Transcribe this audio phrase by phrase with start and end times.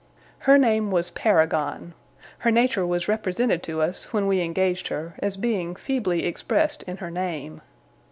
[0.49, 1.93] Her name was Paragon.
[2.39, 6.97] Her nature was represented to us, when we engaged her, as being feebly expressed in
[6.97, 7.61] her name.